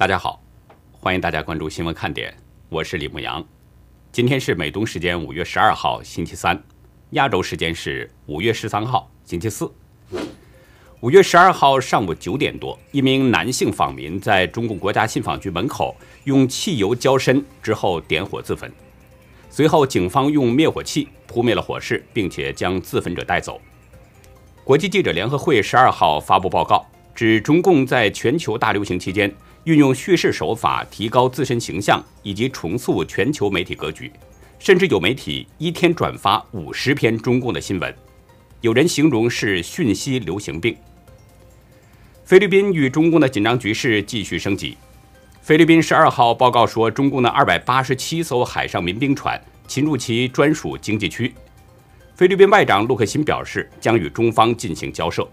[0.00, 0.42] 大家好，
[0.92, 2.34] 欢迎大家关注新闻看点，
[2.70, 3.44] 我是李牧阳。
[4.10, 6.58] 今天是美东时间五月十二号星期三，
[7.10, 9.70] 亚洲时间是五月十三号星期四。
[11.00, 15.94] 五月十二号上午九点多，一名男性访民在中共国家信访局门口
[16.24, 18.72] 用汽油浇身之后点火自焚，
[19.50, 23.60] 随后警方用灭火器扑灭了火势，并且将自焚者带走。
[24.64, 29.30] 国际记者联合会十二号发布报告，指中共在全球大流行期间。
[29.64, 34.10] 运用叙事手法提高自身形象，以及重塑全球媒体格局，
[34.58, 37.94] 甚至有媒体一天转发五十篇中共的新闻，
[38.62, 40.76] 有人形容是讯息流行病。
[42.24, 44.76] 菲律宾与中共的紧张局势继续升级。
[45.42, 51.34] 菲律宾十二号报告说，中共的二百八十七艘海上民兵船侵入其专属经济区。
[52.14, 55.28] 菲律宾外长陆克辛表示，将与中方进行交涉。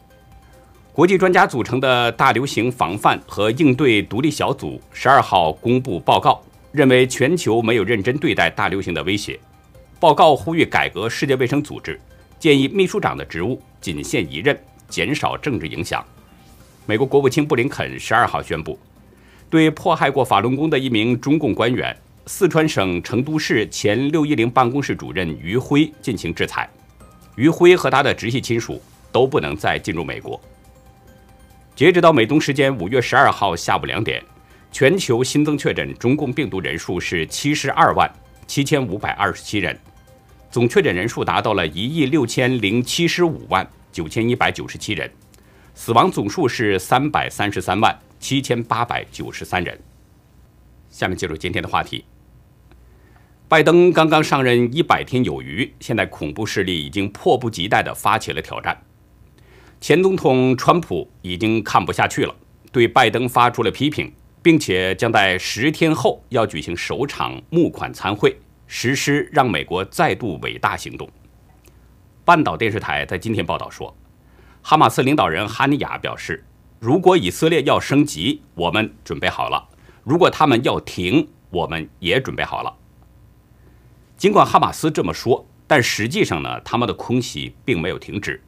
[0.97, 9.39] 国际专家组成的大流行防范和应对独立小组十二号公布报告，认为全球没有认真对待大流行的威胁。
[9.99, 12.01] 报告呼吁改革世界卫生组织，
[12.39, 14.59] 建议秘书长的职务仅限一任，
[14.89, 16.03] 减少政治影响。
[16.87, 18.75] 美国国务卿布林肯十二号宣布，
[19.51, 26.67] 对迫害过法轮功的一名中共官员、四川省成都市前六一零办公室主任于辉进行制裁。
[27.35, 28.81] 于辉和他的直系亲属
[29.11, 30.41] 都不能再进入美国。
[31.77, 34.19] 截止到美东时间五月十二号下午两点，
[34.71, 38.11] 全球新增确诊中共病毒人数是七十二万
[38.47, 39.79] 七千五百二十七人，
[40.49, 45.07] 总确诊人数达到了一亿六千零七十五万九千一百九十七人，
[45.75, 49.79] 死亡总数是三百三十三万七千八百九十三人。
[50.89, 52.03] 下面进入今天的话题。
[53.47, 58.75] 拜登刚刚上任一百天有余，现在恐怖势力已经迫不及待地发起了挑战。
[59.79, 62.35] 前总统川普已经看不下去了，
[62.71, 64.11] 对拜登发出了批评，
[64.41, 68.35] 并且将在十天后要举行首场募款参会，
[68.65, 71.07] 实施让美国再度伟大行动。
[72.25, 73.95] 半岛电视台在今天报道说，
[74.61, 76.43] 哈马斯领导人哈尼亚表示，
[76.79, 79.69] 如果以色列要升级，我们准备好了；
[80.03, 82.75] 如果他们要停，我们也准备好了。
[84.17, 88.41] 尽管哈马斯这么说，但实际上呢，他们的空袭并没有停止。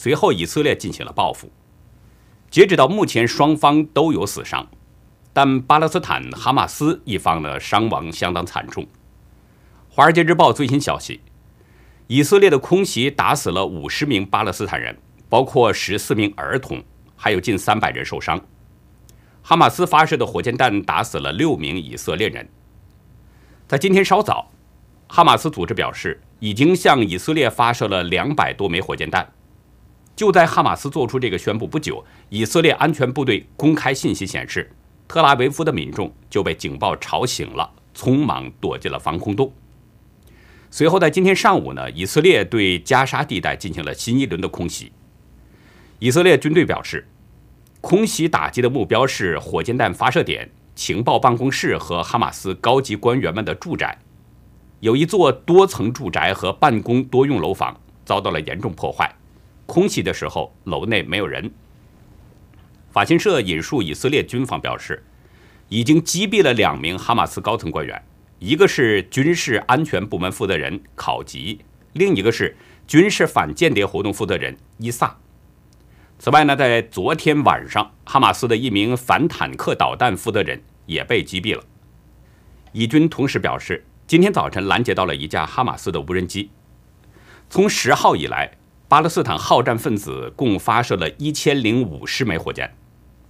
[0.00, 1.50] 随后，以色列进行了报复。
[2.48, 4.64] 截止到目前，双方都有死伤，
[5.32, 8.84] 但巴勒斯坦哈马斯一方呢，伤亡相当惨重。
[9.88, 11.20] 《华尔街日报》最新消息：
[12.06, 14.96] 以色列的空袭打死了五十名巴勒斯坦人，
[15.28, 16.80] 包括十四名儿童，
[17.16, 18.40] 还有近三百人受伤。
[19.42, 22.48] 哈马斯发射的火箭弹打死了六名以色列人。
[23.66, 24.52] 在今天稍早，
[25.08, 29.28] 哈马斯组织表示，已经向以色列发射了两百多枚火箭弹。
[30.18, 34.68] 就在哈马斯做出这个宣布不久，以色列安全部队公开信息显示，
[35.06, 39.52] 特拉维夫的民众就被警报吵醒了，匆忙躲进了防空洞。
[40.72, 44.90] 随后，在今天上午呢，以色列对加沙地带进行了新一轮的空袭。
[46.00, 47.06] 以色列军队表示，
[47.80, 53.96] 空袭打击的目标是火箭弹发射点、情报办公室和哈马斯高级官员们的住宅。
[54.80, 59.14] 有一座多层住宅和办公多用楼房遭到了严重破坏。
[59.68, 61.50] 空袭的时候，楼内没有人。
[62.90, 65.04] 法新社引述以色列军方表示，
[65.68, 68.02] 已经击毙了两名哈马斯高层官员，
[68.38, 71.60] 一个是军事安全部门负责人考吉，
[71.92, 72.56] 另一个是
[72.86, 75.14] 军事反间谍活动负责人伊萨。
[76.18, 81.62] 此外呢，在昨天晚上，哈马斯的一名反坦克导弹负责人也被击毙了。
[82.72, 86.48] 以军同时表示，今天早晨拦截到了一架哈马斯的无人机。
[87.50, 88.50] 从十号以来。
[88.88, 92.74] 巴勒斯坦好战分子共发射了一千零五十枚火箭，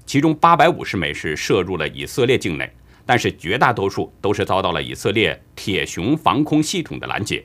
[0.06, 2.72] 其中八百五十枚是射入了以色列境内，
[3.04, 7.44] 但是绝大多数都是遭到了以色列铁熊防空系统的拦截。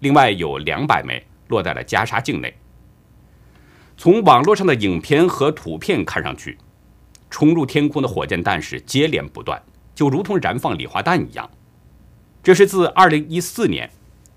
[0.00, 2.54] 另外有两百枚落在了加沙境内。
[3.96, 6.58] 从网络上的影片和图片看上去，
[7.30, 9.62] 冲入天空的火箭弹是接连不断，
[9.94, 11.50] 就如同燃放礼花弹一样。
[12.42, 13.88] 这是自二零一四年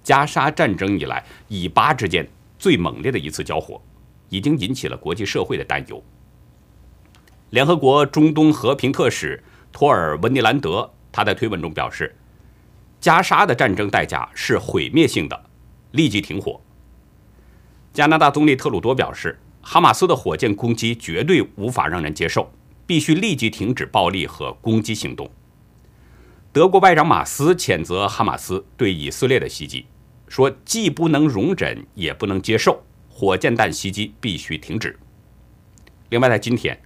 [0.01, 2.25] 加沙战争以来以巴之间。
[2.57, 3.81] 最猛烈的一次交火，
[4.29, 6.03] 已经引起了国际社会的担忧。
[7.51, 12.15] 联合国中东和平特使托尔温尼兰德他在推文中表示
[12.99, 15.49] ：“加沙的战争代价是毁灭性的，
[15.91, 16.59] 立即停火。”
[17.93, 22.51] 加拿大总理特鲁多表示：“哈马斯的火箭攻击绝对无法让人接受，
[22.85, 25.29] 必须立即停止暴力和攻击行动。”
[26.51, 29.85] 德国外长马斯谴责哈马斯对以色列的袭击。
[30.27, 34.97] 说既不能容忍，也不能接受火箭弹袭击，必须停止。
[36.09, 36.79] 另外，在今天，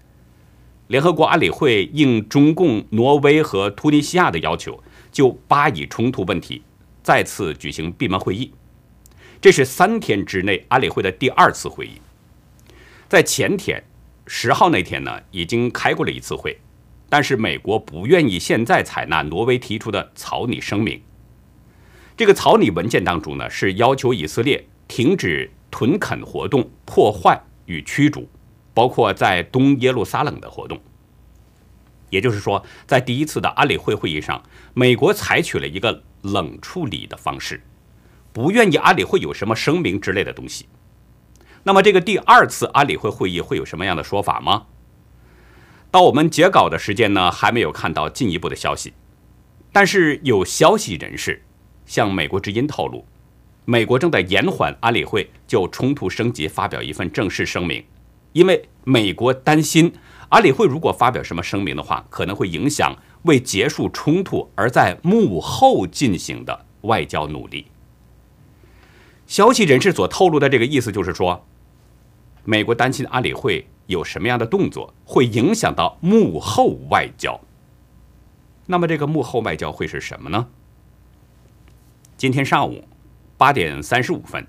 [0.87, 6.61] 联合国安理会应中共、挪威和突尼西亚的要求，就巴以冲突问题
[7.03, 8.51] 再次举行闭门会议。
[9.39, 11.99] 这是三天之内安理会的第二次会议。
[13.09, 13.83] 在前天
[14.27, 16.57] 十号那天呢，已经开过了一次会，
[17.09, 21.01] 但是美国不愿意现在采纳挪威提出的草拟声明。
[22.17, 28.29] 这个草拟文件当中呢，是要求以色列停止屯垦活动、破坏与驱逐，
[28.73, 30.79] 包括在东耶路撒冷的活动。
[32.09, 34.43] 也就是说，在第一次的安理会会议上，
[34.73, 37.63] 美国采取了一个冷处理的方式。
[38.33, 40.67] 不愿意安理会有什么声明之类的东西，
[41.63, 44.67] 那么这个第二次安理会会议会有什么样的说法吗？
[45.89, 48.93] 到我们截稿的时间呢，还没有看到进一步的消息。
[49.73, 51.43] 但是有消息人士
[51.85, 53.05] 向美国之音透露，
[53.65, 57.83] 美国正在延缓安理会就冲突升级发表一份正式声明，
[58.33, 59.93] 因为美国担心
[60.29, 67.67] 安理会如果发表什么声明的话，可能会影响为结束冲突而在幕后进行的外交努力。
[69.27, 71.45] 消息人士所透露的这个意思就是说，
[72.43, 77.39] 美国担心安理会有什么样的动作会影响到幕后外交。
[78.65, 80.47] 那么这个幕后外交会是什么呢？
[82.21, 82.87] 今天上午
[83.35, 84.45] 八点三十五分，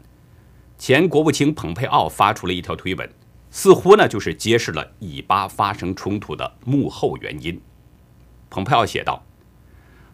[0.77, 3.11] 前国务卿蓬佩奥发出了一条推文，
[3.51, 7.59] 似乎呢就是揭示了以巴发生冲突的幕后原因。
[8.51, 9.25] 蓬佩奥写道：“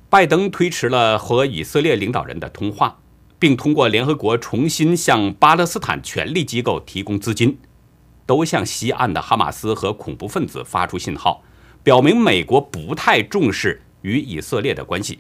[0.09, 3.01] 拜登推迟了和以色列领导人的通话。”
[3.41, 7.59] 并通过联合国重新向巴勒斯坦权力机构提供资金，
[8.25, 11.43] 都向西岸的哈马斯和恐怖分子发出信号，
[11.83, 15.19] 表明美国不太重视与以色列的关系。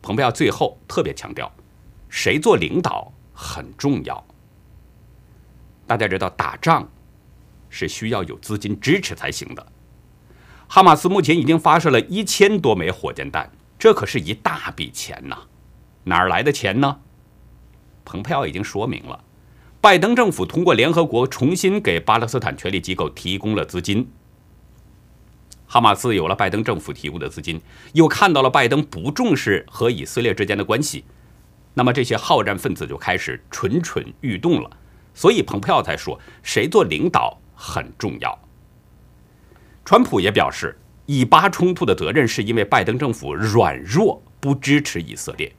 [0.00, 1.50] 蓬佩奥最后特别强调，
[2.08, 4.24] 谁做领导很重要。
[5.86, 6.88] 大家知道，打仗
[7.68, 9.66] 是需要有资金支持才行的。
[10.66, 15.36] 哈马斯目前已经发射了一千多枚火箭弹，这可是一大笔钱呐，
[16.04, 17.00] 哪儿来的钱呢？
[18.04, 19.24] 蓬佩奥已经说明了，
[19.80, 24.10] 拜登政府通过联合国重新给巴勒斯坦权力机构提供了资金。
[25.70, 27.60] 哈马斯有了拜登政府提供的资金，
[27.92, 31.04] 又看到了拜登不重视和以色列之间的关系，
[31.74, 34.70] 那么这些好战分子就开始蠢蠢欲动了。
[35.12, 38.38] 所以蓬佩奥才说，谁做领导很重要。
[39.84, 45.52] 川普也表示，以巴冲突的责任是因为拜登政府软弱，不支持以色列。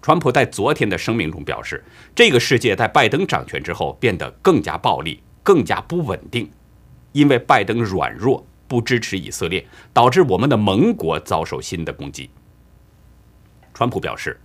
[0.00, 1.82] 川普在昨天的声明中表示，
[2.14, 6.50] 这个世界在拜登掌权之后变得更加暴力、更加不稳定，
[7.12, 12.30] 因为拜登软弱不支持以色列，导致我们的盟国遭受新的攻击。
[13.74, 14.40] 川普表示，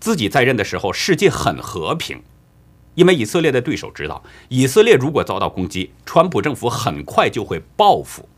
[0.00, 2.20] 自己在任的时候世界很和平，
[2.96, 8.28] 因为以色列的对手知道，以色列如果遭到攻击，川普政府很快就会报复。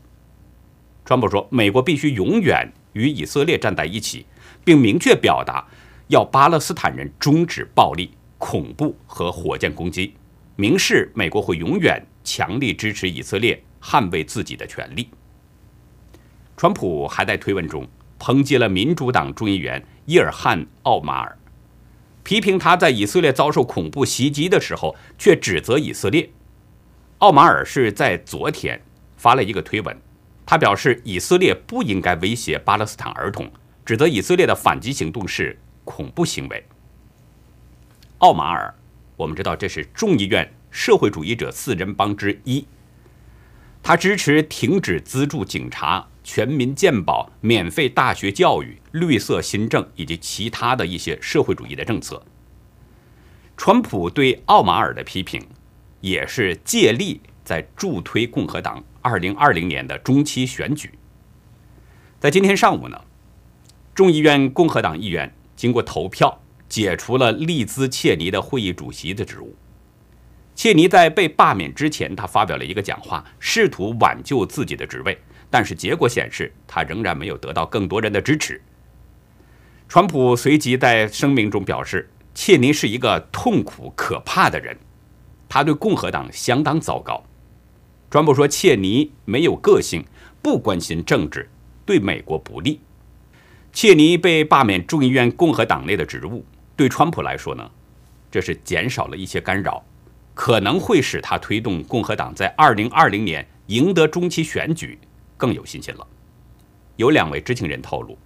[1.03, 4.27] 川普说，美国必须永远与以色列站在一起，
[4.63, 5.65] 并明确表达。
[6.09, 10.13] 要巴勒斯坦人终止暴力、恐怖和火箭攻击，
[10.55, 15.09] 明示美国会永远强力支持以色列捍卫自己的权利。
[16.57, 17.87] 川普还在推文中
[18.19, 21.37] 抨击了民主党众议员伊尔汉·奥马尔，
[22.23, 26.29] 批评他在以色列遭受恐怖袭击的时候却指责以色列。
[27.19, 28.81] 奥马尔是在昨天
[29.15, 29.97] 发了一个推文，
[30.45, 33.49] 他表示以色列不应该威胁巴勒斯坦儿童，
[33.85, 35.57] 指责以色列的反击行动是。
[35.87, 36.65] 恐怖行为。
[38.17, 38.73] 奥马尔，
[39.15, 42.65] 我们知道这是众议院社会主义者四人帮之一。
[43.81, 52.21] 他支持停止资助警察、全民健保、免费大学教育、绿色新政以及其他的一些社会主义的政策。
[53.55, 55.41] 川普对奥马尔的批评，
[56.01, 60.91] 也是借力在助推共和党二零二零年的中期选举。
[62.19, 62.99] 在今天上午呢，
[63.93, 65.33] 众议院共和党议员。
[65.55, 69.55] 经过投票，解除了利兹切尼的会议主席的职务。
[70.55, 75.17] 切尼在被罢免之前，他发表了一个讲话，试图挽救自己的职位，
[75.49, 78.61] 但是结果显示，他仍然没有得到更多人的支持。
[79.89, 84.75] 川普随即在声明中表示，切尼是一个痛苦可怕的人，
[85.49, 87.23] 他对共和党相当糟糕。
[88.09, 90.05] 川普说，切尼没有个性，
[90.41, 91.49] 不关心政治，
[91.85, 92.79] 对美国不利。
[93.73, 96.45] 切尼被罢免众议院共和党内的职务，
[96.77, 97.69] 对川普来说呢，
[98.31, 99.83] 这是减少了一些干扰，
[100.35, 104.99] 可能会使他推动共和党在二零二零年赢得中期选举
[105.35, 106.05] 更有信心了。
[106.97, 108.17] 有两位知情人透露，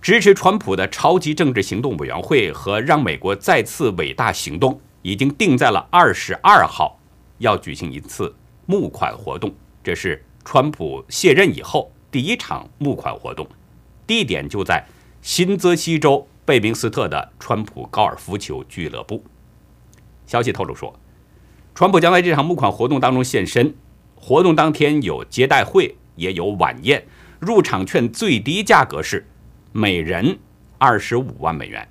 [0.00, 6.98] 支持川普的超级政治行动委员会和让美国再次伟大行动已经定在了二十二号
[7.38, 8.34] 要举行一次
[8.66, 9.52] 募款活动，
[9.84, 13.46] 这是川普卸任以后第一场募款活动，
[14.06, 14.84] 地点就在
[15.20, 19.22] 新泽西州贝明斯特的川普高尔夫球俱乐部。
[20.26, 20.92] 消息透露说，
[21.74, 23.74] 川普将在这场募款活动当中现身。
[24.14, 27.04] 活动当天有接待会，也有晚宴，
[27.40, 29.26] 入场券最低价格是
[29.72, 30.38] 每人
[30.78, 31.88] 二十五万美元。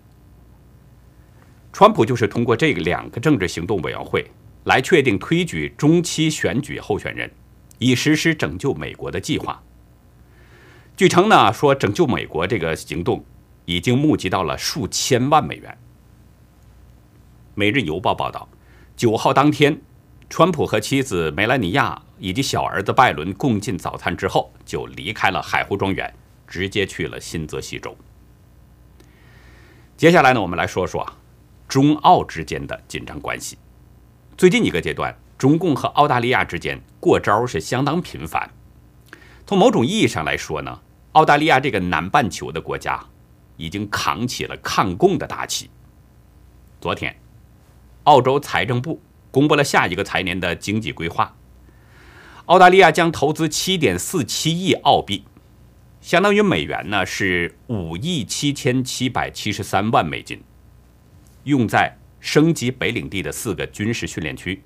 [1.73, 4.29] 川普就是通过这两个政治行动委员会
[4.63, 7.29] 来确定推举中期选举候选人，
[7.79, 9.61] 以实施拯救美国的计划。
[10.95, 13.25] 据称呢，说拯救美国这个行动
[13.65, 15.77] 已经募集到了数千万美元。
[17.55, 18.47] 每日邮报报道，
[19.01, 19.81] 九号当天，
[20.29, 21.99] 川普和妻子梅兰妮亚。
[22.19, 26.13] 以及小儿子拜伦共进早餐之后，就离开了海湖庄园，
[26.45, 27.97] 直接去了新泽西州。
[29.97, 31.03] 接下来呢，我们来说说
[31.67, 33.57] 中澳之间的紧张关系。
[34.37, 38.47] 最近一个阶段，中共和澳大利亚之间过招是相当频繁。
[39.47, 40.79] 从某种意义上来说呢，
[41.13, 43.03] 澳大利亚这个南半球的国家
[43.57, 45.71] 已经扛起了抗共的大旗。
[46.79, 47.19] 昨天，
[48.03, 51.35] 澳洲财政部公布了下一个财年的经济规划。
[52.45, 55.23] 澳大利亚将投资七点四七亿澳币，
[56.01, 60.43] 相当于美元呢是五亿七千七百七十三万美金，
[61.43, 64.63] 用在升级北领地的四个军事训练区。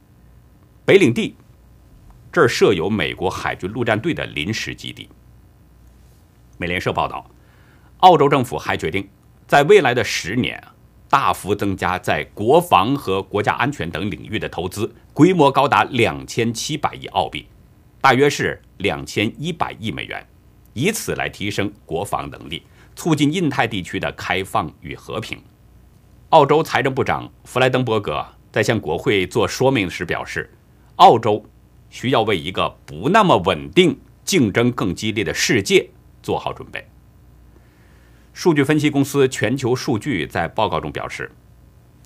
[0.86, 1.36] 北领地
[2.32, 5.10] 这儿设有美国海军陆战队的临时基地。
[6.58, 7.30] 美联社报道，
[7.98, 9.08] 澳洲政府还决定
[9.46, 10.64] 在未来的十年
[11.10, 17.48] 大幅增加在国防和国家安全等领域的投资，规模高达两千七百亿澳币。
[18.02, 20.28] 大约是两千一百亿美元，
[20.74, 22.64] 以此来提升国防能力，
[22.96, 25.42] 促进印太地区的开放与和平。
[26.30, 30.52] 澳洲财政部长弗莱登伯格在向国会做说明时表示，
[30.98, 31.44] 澳洲
[31.90, 35.90] 需要为一个不那么稳定、竞争更激烈的世界
[36.22, 36.86] 做好准备。
[38.36, 41.32] 数据分析公司全球数据在报告中表示，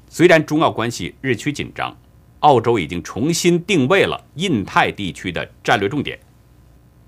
[0.08, 1.98] 虽然中澳关系日趋紧张。
[2.42, 6.18] 澳洲已经重新定位了印太地区的战略重点。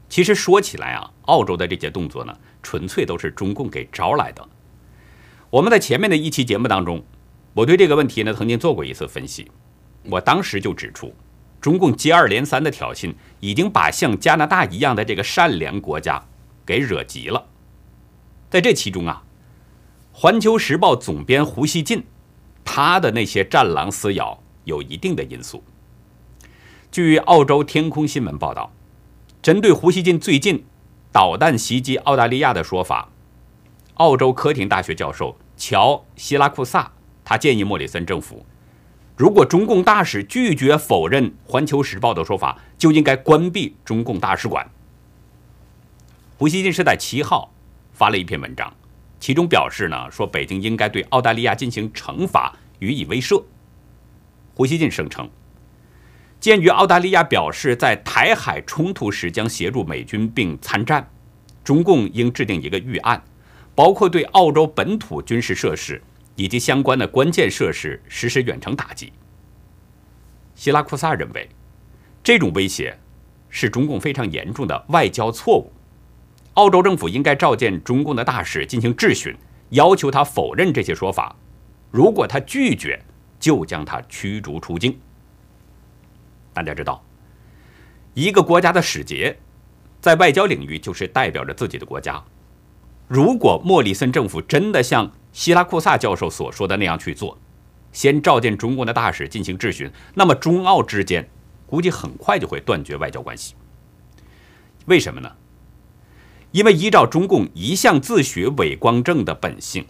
[0.09, 4.45] 其实说起来啊，澳洲的这些动作呢，纯粹都是中共给招来的。
[5.51, 7.01] 我们在前面的一期节目当中，
[7.53, 9.49] 我对这个问题呢曾经做过一次分析。
[10.05, 11.13] 我当时就指出，
[11.61, 16.21] 中共接二连三的挑衅，已经把像加拿大一样的这个善良国家
[16.65, 17.45] 给惹急了。
[18.51, 19.24] 在这其中啊，
[20.17, 22.03] 《环球时报》总编胡锡进，
[22.63, 24.38] 他的那些战狼撕咬。
[24.63, 25.63] 有一定的因素。
[26.91, 28.72] 据澳洲天空新闻报道，
[29.41, 30.63] 针对胡锡进最近
[31.12, 33.10] 导弹袭击澳大利亚的说法，
[33.96, 36.91] 澳洲科廷大学教授乔·希拉库萨
[37.25, 38.46] 他建议莫里森政府，
[39.17, 44.70] 如果中共大使拒绝否认《环球时报》的说法，就应该关闭中共大使馆。
[46.38, 47.51] 胡锡进是在七号
[48.01, 48.75] 发了一篇文章，
[49.20, 53.43] 其中表示呢，说北京应该对澳大利亚进行惩罚，予以威慑。
[54.55, 55.29] 胡锡进声称，
[56.39, 61.08] 鉴于澳大利亚表示在台海冲突时将协助美军并参战，
[61.63, 63.24] 中共应制定一个预案，
[63.75, 66.01] 包括对澳洲本土军事设施
[66.36, 69.13] 以及相关的关键设施实施远程打击。
[70.55, 71.48] 希拉库萨认为，
[72.24, 72.98] 这种威胁
[73.51, 75.72] 是中共非常严重的外交错误，
[76.55, 79.36] 澳洲政府应该召见中共的大使进行质询，
[79.70, 81.36] 要求他否认这些说法。
[81.89, 83.01] 如果他拒绝，
[83.39, 85.00] 就将他驱逐出境。
[86.53, 87.01] 大家知道，
[88.13, 89.38] 一个国家的使节
[90.01, 92.22] 在外交领域就是代表着自己的国家。
[93.08, 97.38] 如果莫里森政府真的像希拉库萨教授所说的那样去做，
[97.93, 101.29] 先召见中共的大使进行质询，那么中澳之间
[101.65, 103.55] 估计很快就会断绝外交关系。
[104.86, 105.31] 为什么呢？
[106.51, 109.86] 因为依照中共一向自诩伟光正的本性。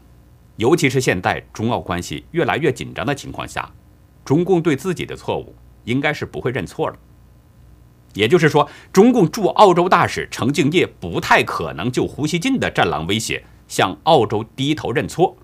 [0.58, 3.72] 尤其是现在中澳关系越来越紧张的情况下，
[4.24, 6.96] 中共对自己的错误应该是不会认错了。
[8.14, 15.36] 也就是说，中共驻澳洲大使程敬业不太可能就胡锡进的战狼威胁向澳洲低头认错。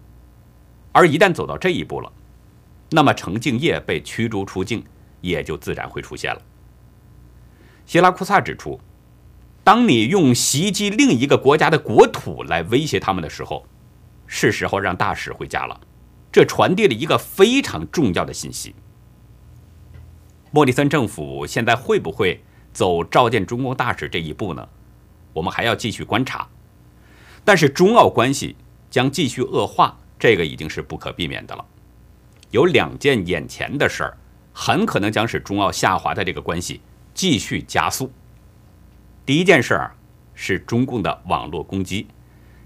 [0.91, 2.11] 而一旦走到这一步了，
[2.91, 4.83] 那么程敬业被驱逐出境
[5.21, 6.41] 也就自然会出现了。
[7.85, 8.79] 希拉库萨指出，
[9.67, 13.67] 当你用袭击另一个国家的国土来威胁他们的时候，
[14.25, 15.77] 是时候让大使回家了，
[16.31, 18.73] 这传递了一个非常重要的信息。
[20.51, 24.65] 莫里森政府现在会不会走召见中共大使这一步呢？
[25.33, 26.47] 我们还要继续观察。
[27.43, 28.55] 但是中澳关系
[28.89, 31.65] 将继续恶化，这个已经是不可避免的了。
[32.51, 34.17] 有两件眼前的事儿，
[34.53, 36.79] 很可能将使中澳下滑的这个关系
[37.13, 38.09] 继续加速。
[39.27, 39.93] 第一件事儿
[40.35, 42.07] 是中共的网络攻击，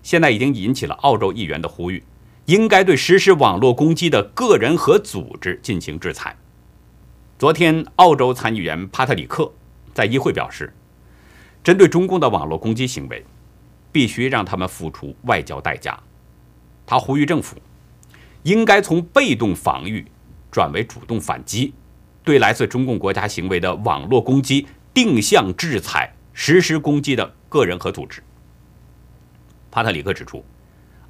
[0.03, 2.03] 现在已经引起了澳洲议员的呼吁，
[2.45, 6.37] 应该对实施网络攻击的个人和组织进行制裁。
[7.39, 9.51] 昨天，澳洲参议员帕特里克
[9.91, 10.71] 在议会表示，
[11.63, 13.25] 针对中共的网络攻击行为，
[13.91, 15.99] 必须让他们付出外交代价。
[16.85, 17.57] 他呼吁政府
[18.43, 20.05] 应该从被动防御
[20.51, 21.73] 转为主动反击，
[22.23, 26.13] 对来自中共国家行为的网络攻击定向制裁，
[26.43, 28.19] 实施攻击的个人和组织。
[29.69, 30.43] 帕特里克指出，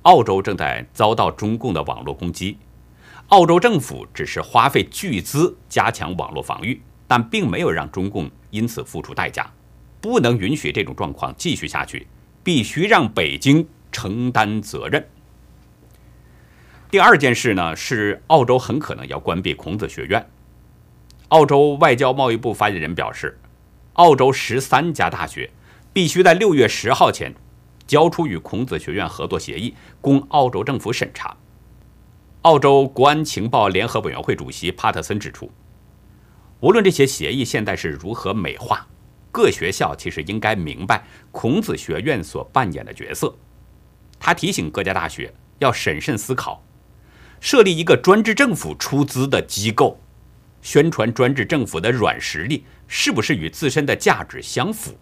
[0.01, 2.57] 澳洲正在遭到中共的网络攻击。
[3.29, 9.49] 澳洲政府只是花费巨资加强网络防御，但并没有让中共因此付出代价。
[10.01, 12.05] 不能允许这种状况继续下去，
[12.43, 15.07] 必须让北京承担责任。
[16.89, 20.29] 第二件事呢，是澳洲很可能要关闭孔子学院。
[21.29, 23.39] 澳洲外交贸易部发言人表示，
[23.93, 25.51] 澳洲十三家大学
[25.91, 27.33] 必须在六月十号前
[27.85, 31.35] 交出与孔子学院合作协议，供澳洲政府审查。
[32.43, 35.51] 澳洲国安情报联合委员会主席帕特森指出，
[36.61, 38.87] 无论这些协议现在是如何美化，
[39.31, 43.35] 各学校其实应该明白孔子学院所扮演的角色。
[44.19, 46.63] 他提醒各家大学要审慎思考，
[47.39, 49.99] 设立一个专制政府出资的机构，
[50.61, 54.95] 宣传专制政府的软实力是不是与自身的价值相符？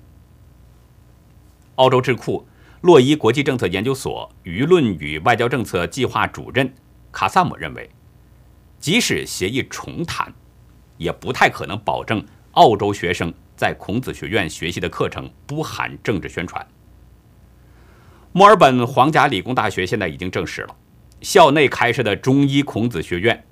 [1.75, 2.47] 澳洲智库
[2.81, 6.73] 洛伊国际政策研究所舆论与外交政策计划主任。
[7.11, 7.89] 卡萨姆认为，
[8.79, 10.31] 即使协议重谈，
[10.97, 16.65] 也不太可能保证澳洲学生在孔子学院学习的课程不含政治宣传。
[18.31, 20.75] 墨尔本皇家理工大学现在已经证实了，
[21.21, 23.43] 校内开设的中医孔子学院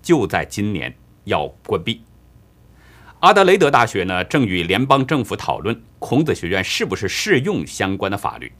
[0.00, 0.92] 就在今年
[1.24, 2.02] 要关闭。
[3.20, 8.52] 阿德雷德大学呢，正与联邦政府讨论孔子学院是不是适用相关的法律。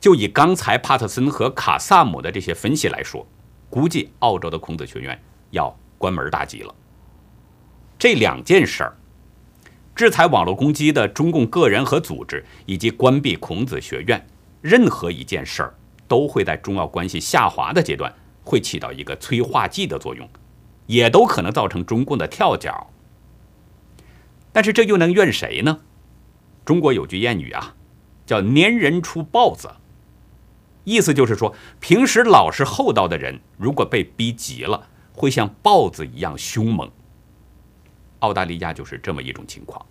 [0.00, 3.26] 就以刚才帕特森和卡萨姆的这些分析来说，
[3.70, 5.20] 估计澳洲的孔子学院
[5.50, 6.74] 要关门大吉了。
[7.98, 8.96] 这两件事儿，
[9.94, 14.24] 制裁网络攻击的中共个人和组织，以及关闭孔子学院，
[14.60, 15.74] 任何一件事儿
[16.06, 20.28] 都会在中澳关系下滑的阶段会起到一个催化剂的作用，
[20.86, 22.90] 也都可能造成中共的跳脚。
[24.52, 25.80] 但是这又能怨谁呢？
[26.64, 27.74] 中国有句谚语啊，
[28.24, 29.70] 叫“粘人出豹子”。
[30.84, 36.90] 意思就是说，平时老实厚道的人，如果被逼急了，会像豹子一样凶猛。
[38.20, 39.84] 澳大利亚就是这么一种情况。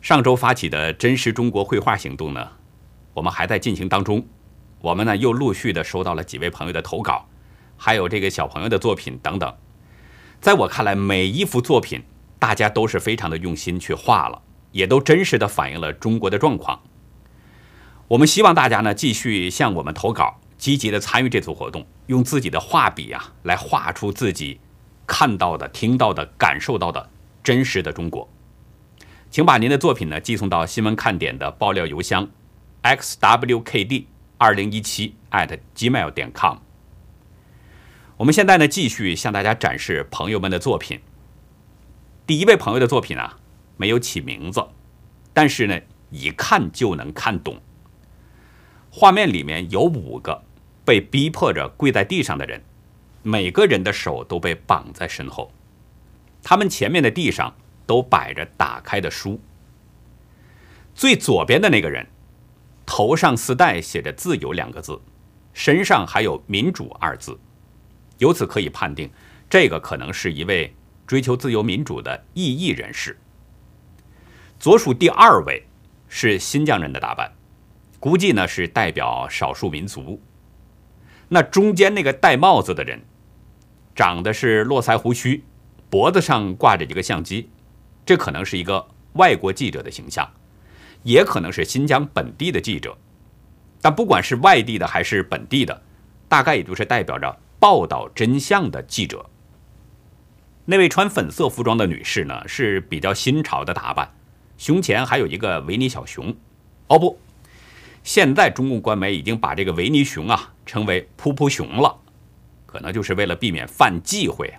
[0.00, 2.52] 上周发起的真实中国绘画行动呢，
[3.14, 4.24] 我们还在进行当中。
[4.80, 7.28] 我们呢又陆续的收到了几位朋友的投稿，
[7.76, 9.54] 还有这个小朋友的作品等等。
[10.40, 12.02] 在我看来，每一幅作品，
[12.38, 16.82] 大家都是非常的用心去画了，也都真实的反映了中国的状况。
[18.08, 24.60] 我们希望大家呢继续向我们投稿，积极的参与这次活动，用自己的画笔啊来画出自己
[25.06, 27.10] 看到的、听到的、感受到的
[27.42, 28.28] 真实的中国。
[29.30, 32.28] 请把您的作品呢寄送到新闻看点的爆料邮箱
[32.82, 34.04] xwkd
[34.38, 36.58] 二零一七 at gmail 点 com。
[38.18, 41.00] 我们现在呢继续向大家展示朋友们的作品。
[42.26, 43.38] 第一位朋友的作品啊
[43.76, 44.66] 没有起名字，
[45.34, 45.78] 但是呢
[46.10, 47.60] 一看就能看懂。
[48.90, 50.42] 画面里面有五个
[50.82, 52.62] 被逼迫着跪在地上的人，
[53.22, 55.52] 每个人的手都被绑在身后，
[56.42, 59.38] 他们前面的地上都摆着打开的书。
[60.94, 62.06] 最左边的那个人，
[62.86, 64.98] 头上丝带写着“自由”两个字，
[65.52, 67.38] 身上还有“民主”二字，
[68.18, 69.10] 由此可以判定，
[69.48, 70.74] 这个可能是一位
[71.06, 73.18] 追求自由民主的异议人士。
[74.58, 75.66] 左数第二位
[76.08, 77.32] 是新疆人的打扮。
[77.98, 80.20] 估计呢是代表少数民族。
[81.28, 83.02] 那中间那个戴帽子的人，
[83.96, 85.42] 长的是络腮胡须，
[85.90, 87.48] 脖子上挂着一个相机，
[88.04, 90.30] 这可能是一个外国记者的形象，
[91.02, 92.96] 也可能是新疆本地的记者。
[93.80, 95.82] 但不管是外地的还是本地的，
[96.28, 99.26] 大概也就是代表着报道真相的记者。
[100.64, 104.12] 那位穿粉色服装的女士呢，是比较新潮的打扮，
[104.58, 106.34] 胸前还有一个维尼小熊。
[106.88, 107.18] 哦不。
[108.02, 111.98] 现在中共官媒已经把这个维尼熊啊称为“噗噗熊”了，
[112.64, 114.54] 可能就是为了避免犯忌讳。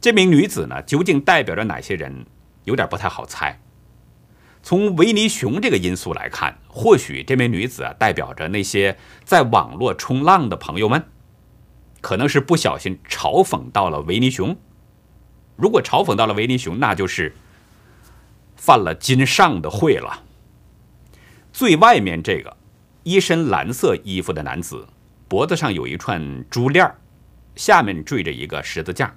[0.00, 2.24] 这名女子呢，究竟代表着哪些人，
[2.64, 3.60] 有点不太好猜。
[4.62, 11.04] 从维尼熊这个因素来看，或许这名女子啊代表着那些在网络冲浪的朋友们，
[12.12, 14.54] 可能是不小心嘲讽到了维尼熊。
[15.56, 17.34] 如果嘲讽到了维尼熊，那就是
[18.54, 20.22] 犯了金上的讳了。
[21.54, 22.54] 最外面这个
[23.02, 24.86] 一身蓝色衣服的男子，
[25.26, 26.94] 脖子上有一串珠链
[27.56, 29.16] 下面缀着一个十字架，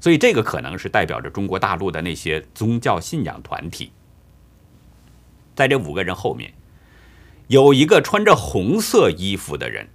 [0.00, 3.92] 所以这个可能是代表着中国大陆的那些宗教信仰团体。
[5.54, 6.52] 在这五个人后面，
[7.46, 9.88] 有一个穿着红色衣服的人，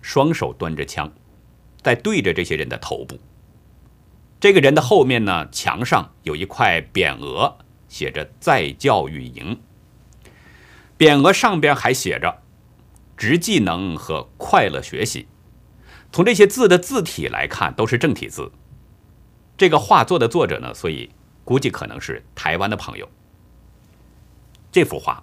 [0.00, 1.12] 双手端着枪，
[1.82, 3.18] 在对着这些人的头部。
[4.38, 9.60] 这个人的后面呢，墙上有一块匾额，写着“在教育营”。
[10.98, 12.42] 匾额上边还写着
[13.16, 15.28] “职技能”和“快乐学习”。
[16.12, 18.50] 从这些字的字体来看，都是正体字。
[19.56, 21.10] 这个画作的作者呢，所以
[21.44, 23.08] 估计可能是台湾的朋友。
[24.72, 25.22] 这幅画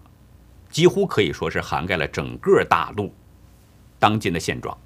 [0.69, 3.13] 几乎可以说是涵盖了整个大陆
[3.97, 4.77] 当今的现状。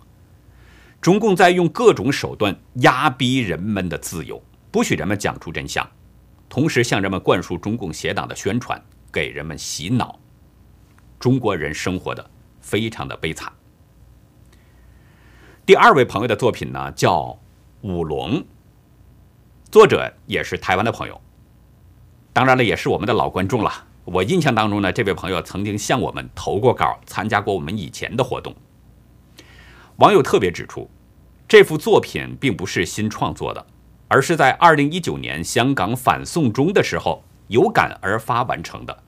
[1.02, 5.86] 中共在用各种手段压逼人们的自由，不许人们讲出真相，
[6.48, 8.80] 同时向人们灌输中共邪党的宣传，
[9.12, 10.20] 给人们洗脑。
[11.20, 13.52] 中国人生活的非常的悲惨。
[15.66, 17.20] 第二位朋友的作品呢，叫
[17.82, 18.34] 《舞龙》，
[19.72, 21.20] 作者也是台湾的朋友，
[22.32, 23.72] 当然了，也是我们的老观众了。
[24.06, 28.56] 我印象当中呢，这位朋友曾经向我们投过稿，参加过我们以前的活动。
[30.02, 30.90] 网友特别指出，
[31.48, 33.64] 这幅作品并不是新创作的，
[34.08, 39.04] 而是在二零一九年香港反送中的时候有感而发完成的。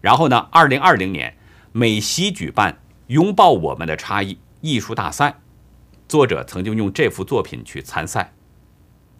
[0.00, 1.36] 然后呢，二零二零年
[1.72, 5.38] 美西举办“拥抱我们的差异”艺术大赛，
[6.08, 8.32] 作者曾经用这幅作品去参赛，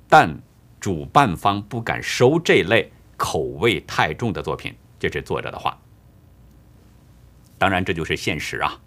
[0.08, 0.40] 但
[0.80, 5.78] 主办方不敢收这类口味太重的作品，这是作者的话。
[7.58, 8.80] 当然，这就是现实啊。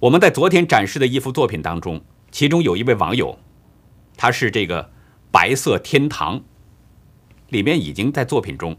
[0.00, 3.36] 我们在昨天展示的一幅作品当中，其中有一位网友，
[4.16, 4.92] 他是这个
[5.32, 6.40] 白色天堂，
[7.48, 8.76] 里面已经在作品中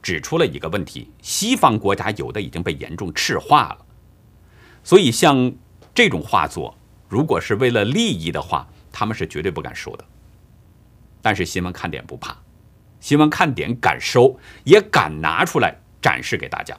[0.00, 3.84] 指出了一个问题：西方国家有的已经被严重赤化了，
[4.84, 5.52] 所以像
[5.92, 6.76] 这种画作，
[7.08, 10.04] 如果是为了利益的话，他们是绝对不敢收的。
[11.20, 12.38] 但是新闻看点不怕，
[13.00, 16.78] 新闻看点敢收，也敢拿出来展示给大家。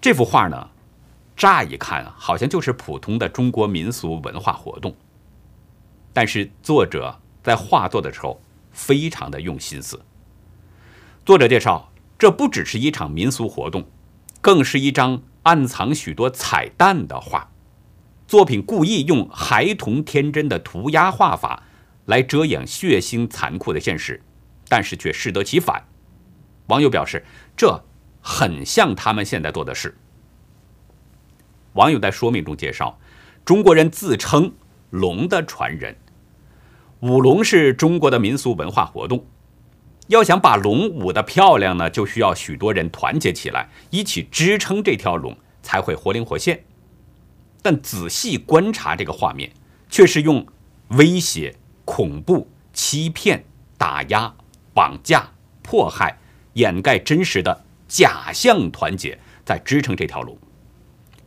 [0.00, 0.70] 这幅画呢？
[1.40, 4.94] 乍一看，好像就是普通的中国民俗文化活动。
[6.12, 8.38] 但是作者在画作的时候
[8.70, 10.04] 非常的用心思。
[11.24, 13.86] 作者介绍，这不只是一场民俗活动，
[14.42, 17.50] 更是一张暗藏许多彩蛋的画。
[18.28, 21.62] 作品故意用孩童天真的涂鸦画法
[22.04, 24.22] 来遮掩血腥残酷的现实，
[24.68, 25.86] 但是却适得其反。
[26.66, 27.24] 网友表示，
[27.56, 27.82] 这
[28.20, 29.96] 很像他们现在做的事。
[31.74, 32.98] 网友在说明中介绍，
[33.44, 34.52] 中国人自称
[34.90, 35.96] 龙的传人，
[37.00, 39.24] 舞龙是中国的民俗文化活动。
[40.08, 46.64] 要想把龙舞得漂亮呢，就需要许多人团结起来，一起支撑这条龙，才会活灵活现。
[47.62, 49.52] 但仔细观察这个画面，
[49.88, 50.44] 却是用
[50.88, 51.54] 威胁、
[51.84, 53.44] 恐怖、欺骗、
[53.78, 54.34] 打压、
[54.74, 55.30] 绑架、
[55.62, 56.18] 迫害
[56.54, 60.36] 掩盖真实的假象团结，在支撑这条龙。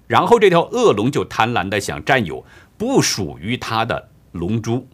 [0.07, 2.45] 然后这条恶龙就贪婪的想占有
[2.77, 4.87] 不属于它的龙珠，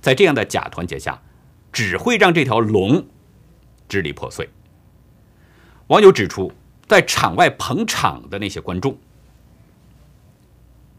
[0.00, 1.22] 在这样的假团结下，
[1.72, 3.06] 只会让这条龙
[3.88, 4.48] 支离破碎。
[5.88, 6.52] 网友指出，
[6.86, 8.98] 在场外捧场的那些观众，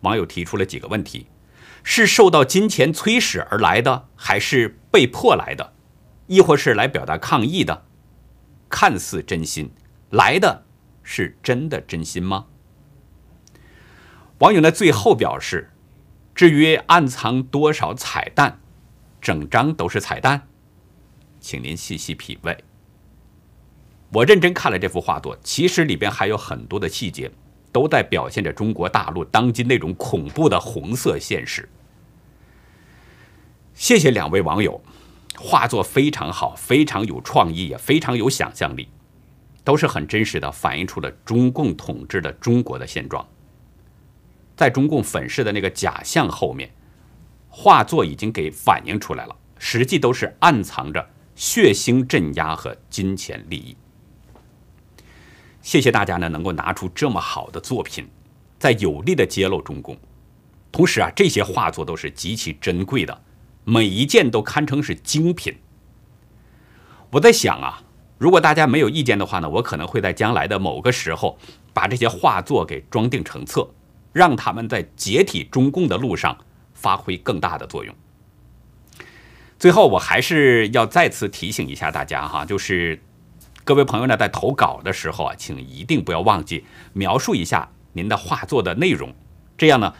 [0.01, 1.27] 网友提出了几个问题：
[1.83, 5.73] 是受到金钱催使而来的，还是被迫来的，
[6.27, 7.85] 亦或是来表达抗议的？
[8.67, 9.71] 看似真心，
[10.09, 10.63] 来的
[11.03, 12.47] 是真的真心吗？
[14.39, 15.71] 网友呢最后表示
[16.33, 18.59] ：“至于暗藏多少彩蛋，
[19.21, 20.47] 整张都是彩蛋，
[21.39, 22.57] 请您细细品味。”
[24.11, 27.29] 我认真看了这幅画作，其实里边还有很多的细节，
[27.71, 31.67] 都在表现着中国大陆当今那种恐怖的红色现实。
[33.75, 34.81] 谢谢两位网友，
[35.37, 38.87] 画作非常好，非常有创意，也非常有想象力，
[39.63, 43.27] 都是很真实的反映出了中共统治的中国的现状。
[44.59, 46.69] 在中共粉饰的那个假象后面，
[47.47, 53.77] 画作已经给反映出来了，实际都是暗藏着血腥镇压和金钱利益。
[55.61, 58.05] 谢谢大家呢，能够拿出这么好的作品，
[58.57, 59.97] 在有力的揭露中共。
[60.73, 63.21] 同时啊，这些画作都是极其珍贵的，
[63.63, 65.55] 每一件都堪称是精品。
[67.11, 67.81] 我在想啊，
[68.17, 71.39] 如果大家没有意见的话呢，我可能会在将来的某个时候，
[71.71, 73.65] 把这些画作给装订成册。
[74.11, 76.37] 让他们在解体中共的路上
[76.73, 77.93] 发挥更大的作用。
[79.57, 83.01] 最后，我还是要再次提醒一下大家哈，就是
[83.65, 89.13] 各位朋友呢，在投稿的时候啊，请一定不要忘记描述一下您的画作的内容，
[89.57, 89.93] 这样呢，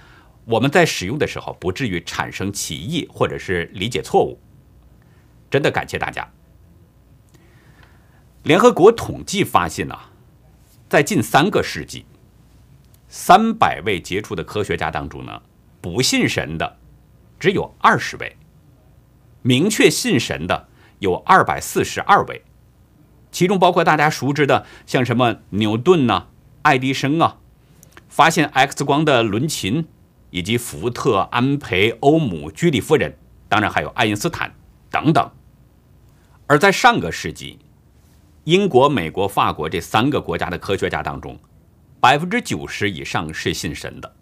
[0.45, 4.39] 我们在使用的时候不至于产生歧义或者是理解错误。
[5.51, 6.25] 真的感谢大家。
[8.43, 9.99] 联合国统计发现呢，
[10.87, 12.05] 在近三个世纪，
[13.09, 15.41] 三百位杰出的科学家当中呢，
[15.81, 16.77] 不信神的
[17.39, 18.37] 只有二十位，
[19.41, 20.67] 明确信神的
[20.99, 22.43] 有二百四十二位，
[23.31, 26.27] 其中包括大家熟知的像什么牛顿呐、
[26.61, 27.37] 爱迪生啊，
[28.07, 29.87] 发现 X 光的伦琴，
[30.29, 33.17] 以及福特、安培、欧姆、居里夫人，
[33.47, 34.53] 当然还有爱因斯坦
[34.91, 35.31] 等等。
[36.45, 37.57] 而在上个世纪，
[38.43, 41.39] 英国、美国、法国这三个国家的科学家当中，
[41.99, 44.15] 百分之九十以上是信神的，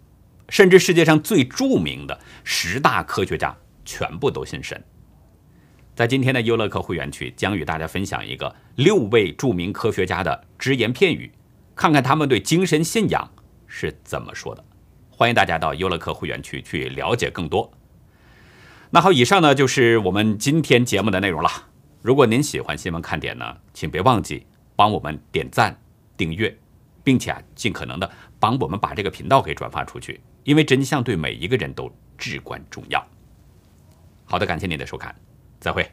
[0.48, 4.82] 甚至世界上最著名的十大科学家全部都信神。
[5.94, 11.30] 在今天的优乐客会员区，将与大家分享一个六位著名科学家的只言片语，
[11.76, 13.30] 看看他们对精神信仰
[13.66, 14.64] 是怎么说的。
[15.10, 17.72] 欢迎大家到优乐客会员区去了解更多。
[18.90, 21.50] 那好，以上呢就是我们今天节目的内容了。
[22.02, 25.76] 如果您喜欢新闻看点呢，请别忘记帮我们点赞、
[26.16, 26.56] 订阅，
[27.08, 33.02] 并且啊，尽可能的帮我们把这个频道给转发出去，因为真相对每一个人都至关重要。
[34.26, 35.14] 好的，感谢您的收看，
[35.58, 35.90] 再会。